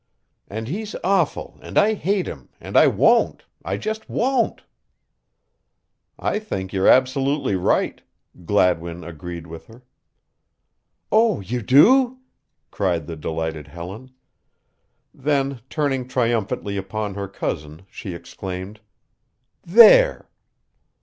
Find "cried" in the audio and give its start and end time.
12.71-13.05